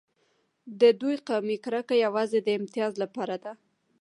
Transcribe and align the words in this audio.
د 0.81 0.81
دوی 1.01 1.15
قومي 1.27 1.57
کرکه 1.65 1.95
یوازې 2.05 2.39
د 2.43 2.47
امتیاز 2.59 2.93
لپاره 3.03 3.35
ده. 3.43 3.53